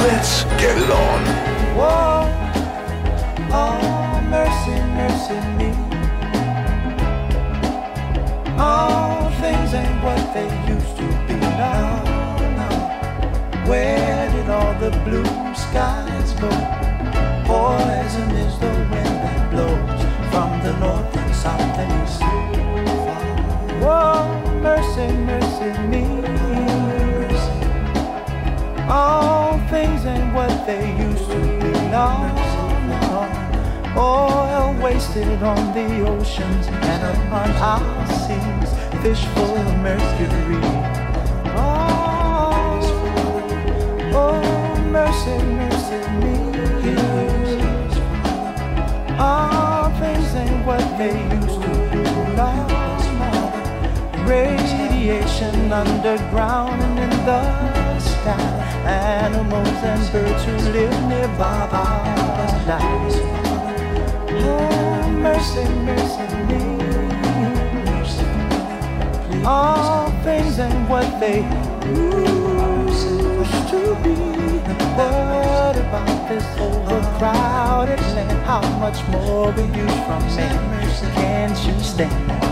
Let's 0.03 0.43
get 0.59 0.76
it 0.78 0.91
on. 0.91 1.22
Whoa, 1.78 2.28
oh, 3.49 4.22
mercy, 4.30 4.76
mercy 4.99 5.39
me. 5.55 5.72
All 8.59 9.32
things 9.39 9.74
ain't 9.74 10.03
what 10.03 10.22
they 10.34 10.49
used 10.68 10.97
to 10.97 11.07
be 11.28 11.36
now. 11.39 12.03
now. 12.59 13.70
Where 13.70 14.32
did 14.34 14.49
all 14.49 14.74
the 14.82 14.91
blue 15.05 15.24
skies 15.55 16.34
go? 16.34 16.49
Poison 17.47 18.32
is 18.36 18.59
the 18.59 18.74
wind 18.91 19.16
that 19.24 19.49
blows 19.49 20.01
from 20.30 20.51
the 20.61 20.74
north 20.78 21.16
and 21.16 21.34
south 21.34 21.80
and 21.80 22.03
east. 22.03 22.22
Whoa, 23.82 24.59
mercy, 24.61 25.07
mercy 25.16 25.80
me. 25.88 26.05
All 28.88 29.58
things 29.70 30.06
ain't 30.06 30.32
what 30.36 30.68
they 30.68 30.96
used 30.98 31.28
to 31.32 31.40
be. 31.60 31.72
No, 31.90 32.08
no. 32.92 33.28
Oil 33.98 34.76
wasted 34.80 35.42
on 35.42 35.74
the 35.74 36.08
oceans 36.08 36.68
and 36.68 37.18
upon 37.18 37.50
our 37.52 38.08
seas. 38.08 38.70
Fish 39.02 39.26
full 39.34 39.56
of 39.56 39.78
mercury. 39.80 40.62
Oh, 41.58 42.80
oh 44.14 44.76
mercy, 44.92 45.38
mercy 45.60 46.02
me. 46.22 46.36
All 49.18 49.90
things 50.00 50.36
ain't 50.36 50.66
what 50.66 50.86
they 51.00 51.16
used 51.36 51.62
to 51.62 51.70
be. 51.92 52.04
No, 52.36 52.52
no. 53.20 53.32
Radiation 54.28 55.72
underground 55.72 56.82
and 56.84 57.00
in 57.00 57.26
the 57.26 58.00
sky. 58.00 58.64
Animals 58.86 59.68
and 59.68 60.12
birds 60.12 60.44
who 60.44 60.56
live 60.72 61.08
nearby 61.10 61.68
are 61.72 62.66
dying. 62.68 63.12
Oh, 64.30 65.10
mercy, 65.10 65.66
mercy 65.90 66.28
me. 66.46 66.62
All 69.44 70.12
things 70.24 70.60
and 70.60 70.88
what 70.88 71.20
they 71.20 71.42
used 71.88 73.10
to 73.70 73.96
be. 74.04 74.16
What 74.96 75.76
about 75.78 76.30
this 76.30 76.46
overcrowded 76.60 78.00
land? 78.00 78.46
How 78.46 78.62
much 78.80 79.04
more 79.08 79.52
will 79.52 79.76
you 79.76 79.88
from 80.06 80.24
me? 80.36 80.48
Can't 81.16 81.58
you 81.66 81.80
stand? 81.80 82.45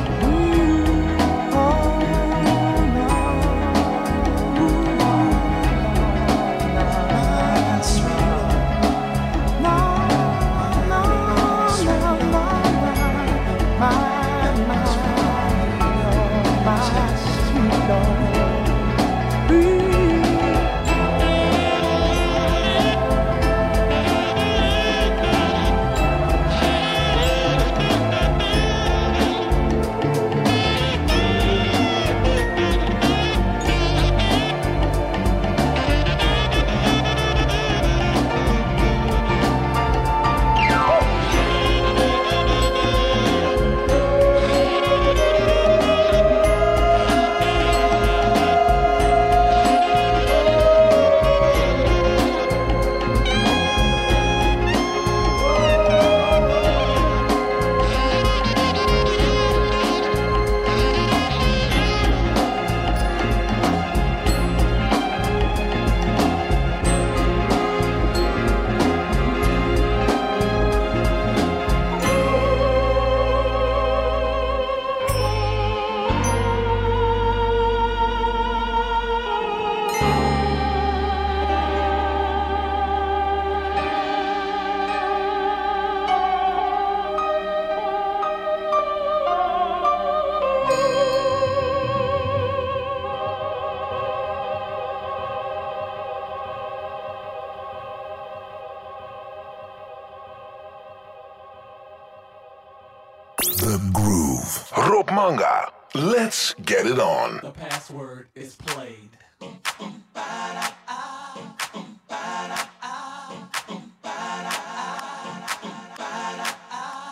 The 103.44 103.78
Groove. 103.92 104.72
Rob 104.78 105.12
Manga. 105.12 105.70
Let's 105.94 106.54
get 106.66 106.86
it 106.86 106.98
on. 106.98 107.42
The 107.44 107.52
password 107.52 108.28
is 108.36 108.56
played. 108.56 109.10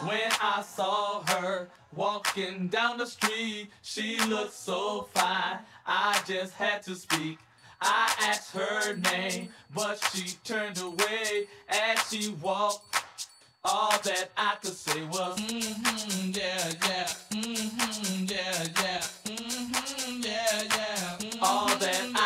When 0.07 0.31
I 0.41 0.63
saw 0.65 1.21
her 1.27 1.67
walking 1.93 2.69
down 2.69 2.97
the 2.97 3.07
street, 3.07 3.67
she 3.81 4.17
looked 4.21 4.53
so 4.53 5.09
fine. 5.13 5.59
I 5.85 6.21
just 6.25 6.53
had 6.53 6.81
to 6.83 6.95
speak. 6.95 7.39
I 7.81 8.13
asked 8.21 8.55
her 8.55 8.95
name, 8.95 9.49
but 9.75 10.01
she 10.13 10.37
turned 10.45 10.79
away 10.79 11.47
as 11.67 12.07
she 12.09 12.29
walked. 12.41 12.90
All 13.63 13.91
that 14.03 14.29
I 14.35 14.55
could 14.59 14.73
say 14.73 15.03
was, 15.05 15.39
mm-hmm, 15.39 16.31
yeah, 16.31 16.71
yeah, 16.87 17.05
mm-hmm, 17.29 18.25
yeah, 18.25 18.63
yeah, 18.81 19.01
mm-hmm, 19.25 20.21
yeah, 20.23 20.63
yeah. 20.65 21.39
All 21.43 21.67
that 21.67 22.01
I 22.15 22.20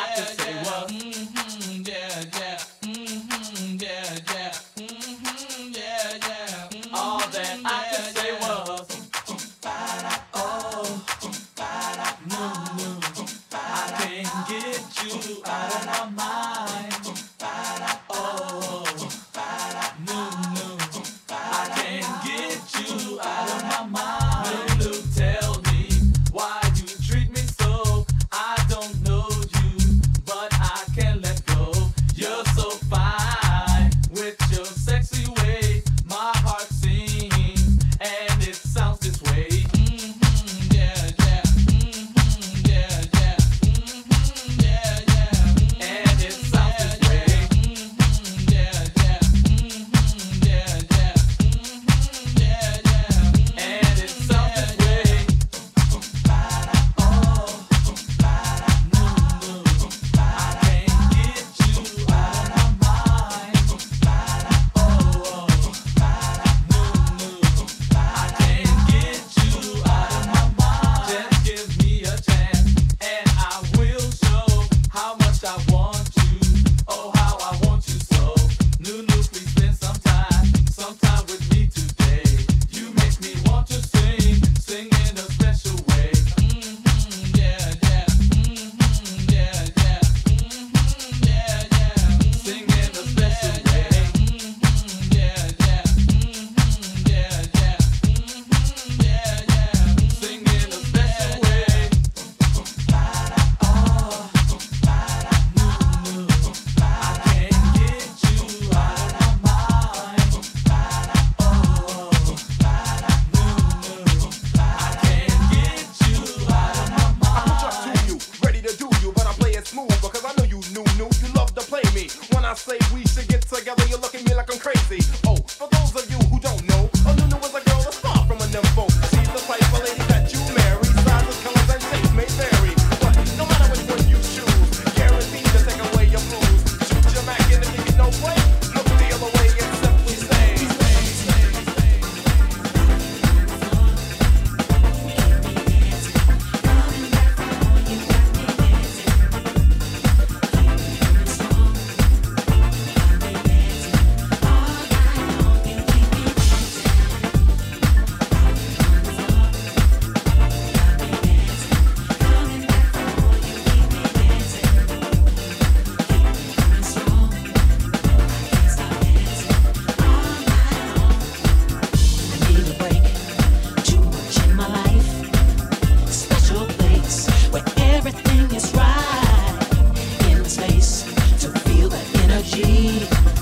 energy. 182.87 183.34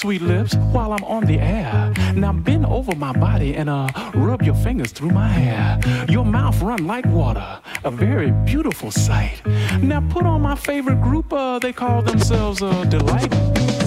Sweet 0.00 0.22
lips, 0.22 0.54
while 0.72 0.92
I'm 0.94 1.04
on 1.04 1.26
the 1.26 1.38
air. 1.38 1.92
Now 2.14 2.32
bend 2.32 2.64
over 2.64 2.94
my 2.96 3.12
body 3.12 3.54
and 3.54 3.68
uh 3.68 3.88
rub 4.14 4.42
your 4.42 4.54
fingers 4.54 4.92
through 4.92 5.10
my 5.10 5.28
hair. 5.28 5.78
Your 6.08 6.24
mouth 6.24 6.60
run 6.62 6.86
like 6.86 7.04
water, 7.06 7.60
a 7.84 7.90
very 7.90 8.30
beautiful 8.46 8.90
sight. 8.90 9.42
Now 9.82 10.00
put 10.08 10.24
on 10.24 10.40
my 10.40 10.56
favorite 10.56 11.02
group, 11.02 11.32
uh, 11.32 11.58
they 11.58 11.72
call 11.72 12.02
themselves 12.02 12.62
uh, 12.62 12.84
Delight. 12.84 13.79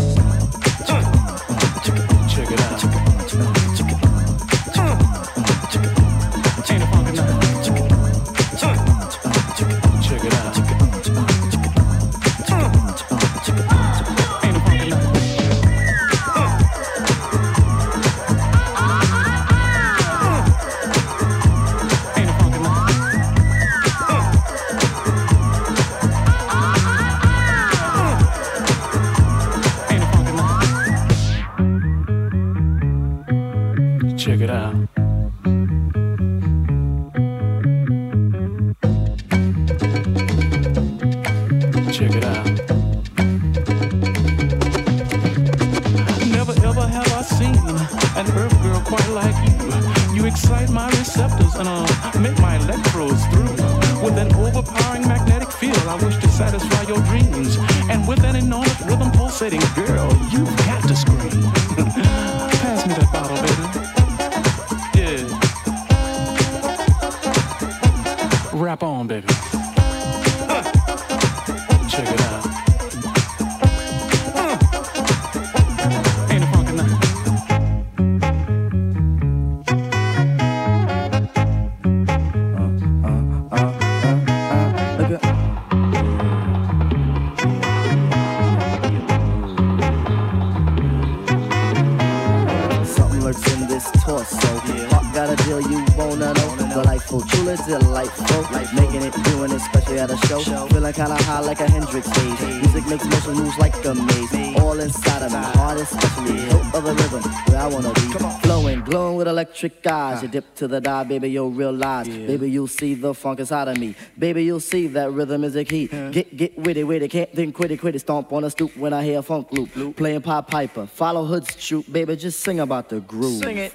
It, 99.54 99.56
it, 99.56 99.62
especially 99.62 100.00
at 100.00 100.12
a 100.12 100.18
show. 100.28 100.40
Feeling 100.40 100.94
kinda 100.94 101.16
high 101.24 101.40
like 101.42 101.60
a 101.60 101.70
Hendrix 101.70 102.08
haze. 102.08 102.42
Music 102.62 102.88
makes 102.88 103.06
motion 103.06 103.34
moves 103.34 103.58
like 103.58 103.86
a 103.86 103.94
maze. 103.94 104.60
All 104.62 104.80
inside 104.80 105.22
of 105.24 105.32
me, 105.32 105.38
heart 105.38 105.80
especially. 105.80 106.40
Hilt 106.40 106.76
of 106.76 106.84
the 106.84 106.94
rhythm, 106.94 107.24
where 107.48 107.62
I 107.62 107.68
wanna 107.68 107.94
be. 107.94 108.02
Flowing, 108.42 108.82
glowing 108.82 109.18
with 109.18 109.28
electric 109.28 109.86
eyes. 109.88 110.22
You 110.22 110.28
dip 110.28 110.56
to 110.56 110.68
the 110.68 110.82
die, 110.82 111.04
baby, 111.04 111.30
you'll 111.30 111.52
realize. 111.52 112.08
Baby, 112.08 112.52
you'll 112.52 112.68
see 112.68 112.94
the 112.94 113.14
funk 113.14 113.40
inside 113.40 113.68
of 113.68 113.78
me. 113.78 113.96
Baby, 114.18 114.44
you'll 114.44 114.60
see 114.60 114.88
that 114.88 115.12
rhythm 115.12 115.44
is 115.44 115.56
a 115.56 115.66
key. 115.66 115.88
Get, 115.88 116.36
get 116.36 116.58
witty, 116.58 116.84
witty, 116.84 117.08
can't 117.08 117.34
think 117.34 117.56
quit 117.56 117.72
it. 117.72 118.00
Stomp 118.00 118.34
on 118.34 118.44
a 118.44 118.50
stoop 118.50 118.76
when 118.76 118.94
I 118.94 119.04
hear 119.04 119.20
a 119.20 119.22
funk 119.22 119.52
loop. 119.52 119.96
Playing 119.96 120.22
Pop 120.22 120.50
Piper, 120.50 120.88
follow 120.88 121.26
Hood's 121.26 121.56
troop. 121.56 121.92
Baby, 121.92 122.16
just 122.16 122.40
sing 122.40 122.60
about 122.60 122.90
the 122.90 123.00
groove. 123.00 123.44
Sing 123.44 123.58
it. 123.58 123.74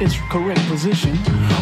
Its 0.00 0.16
correct 0.30 0.60
position. 0.66 1.16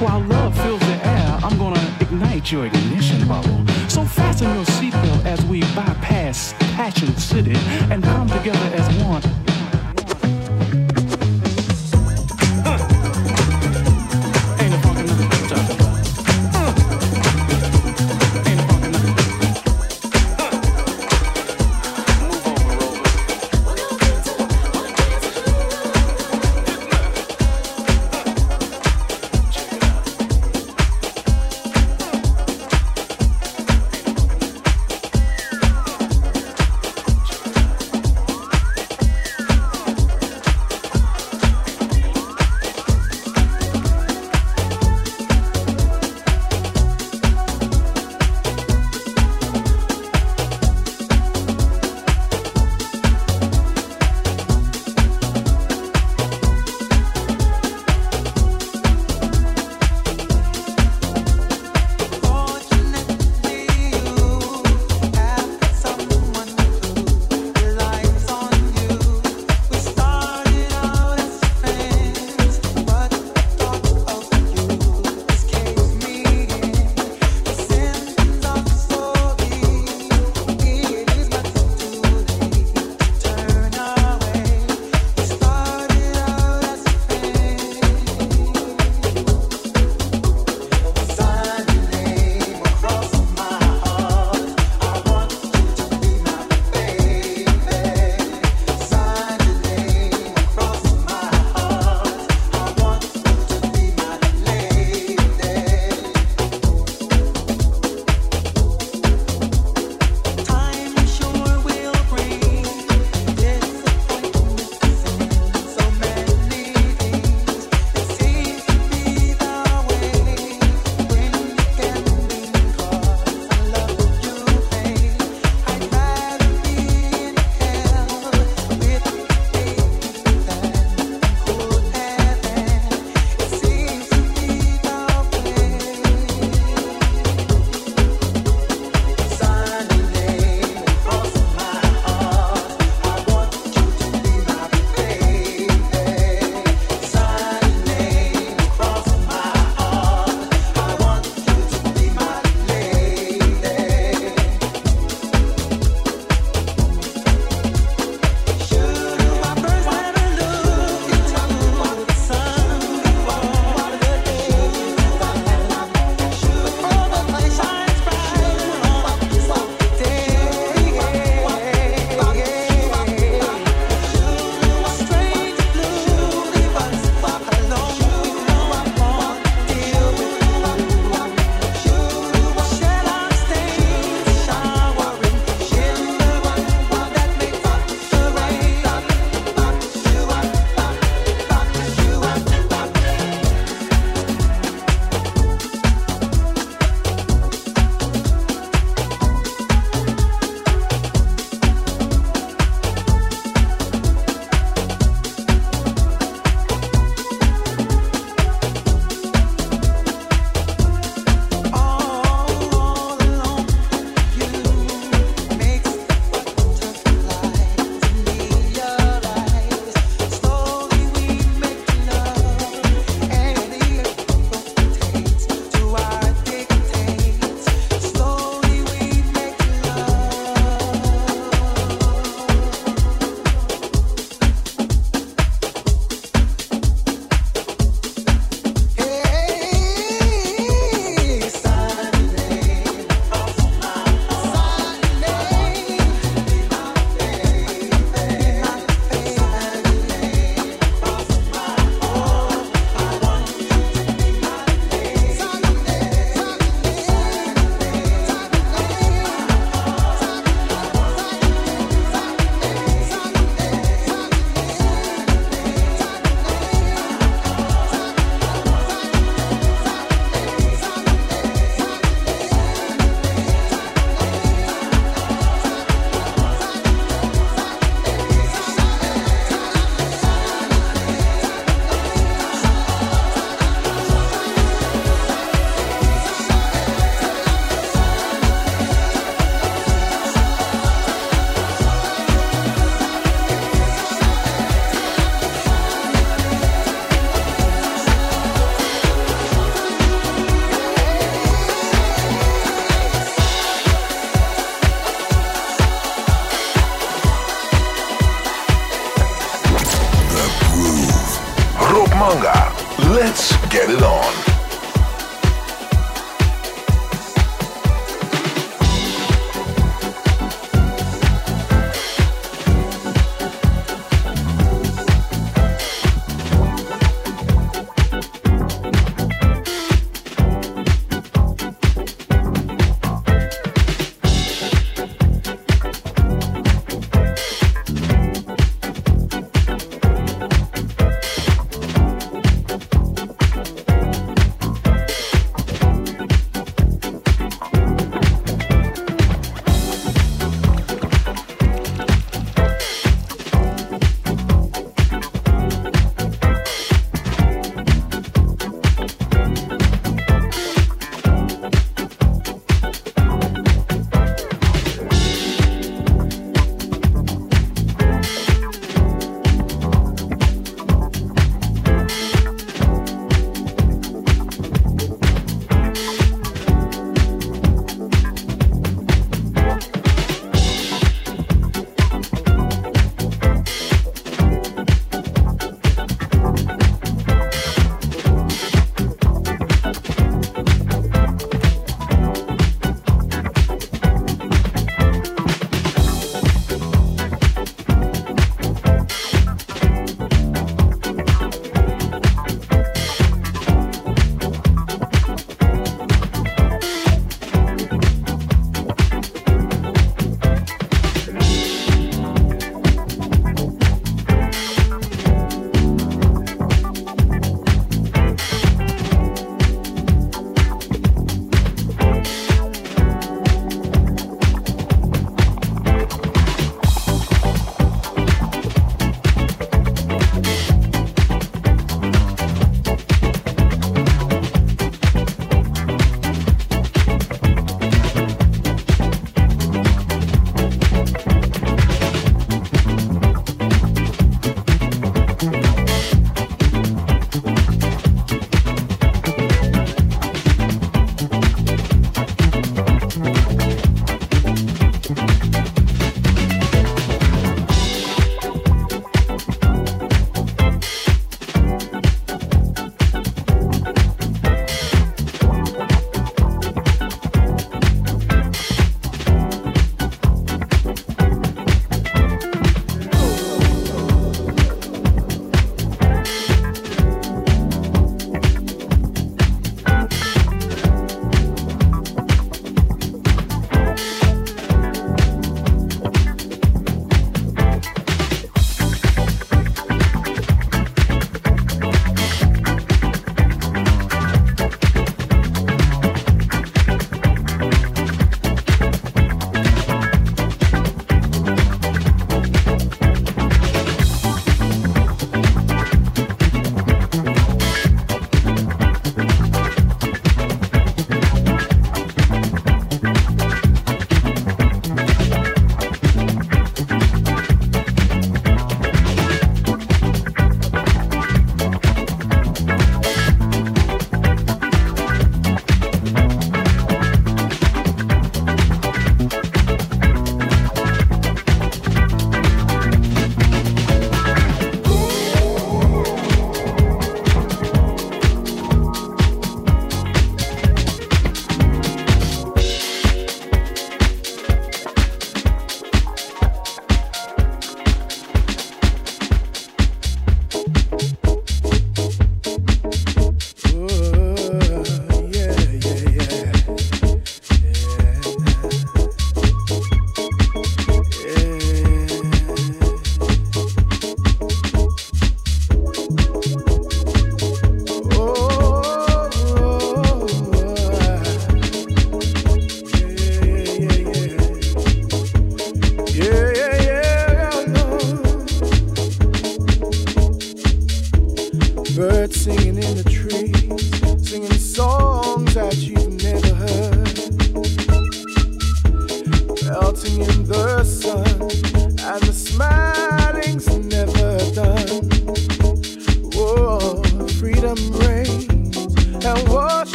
While 0.00 0.20
love 0.20 0.56
fills 0.62 0.80
the 0.80 1.06
air, 1.06 1.38
I'm 1.42 1.58
gonna 1.58 1.96
ignite 2.00 2.50
your 2.50 2.66
ignition 2.66 3.26
bubble. 3.28 3.66
So 3.88 4.04
fasten 4.04 4.52
your 4.54 4.64
seatbelt 4.64 5.24
as 5.24 5.44
we 5.44 5.60
bypass 5.74 6.54
Passion 6.74 7.14
City 7.16 7.56
and 7.90 8.02
come 8.02 8.28
together 8.28 8.70
as 8.74 9.04
one. 9.04 9.41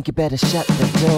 Think 0.00 0.06
you 0.06 0.12
better 0.14 0.36
shut 0.38 0.66
the 0.66 1.00
door. 1.00 1.09